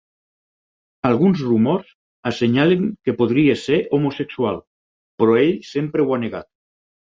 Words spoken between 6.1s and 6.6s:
ha negat.